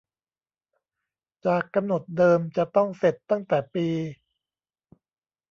[1.45, 3.87] จากกำหนดเดิมจะต้องเสร็จตั้งแต่ปี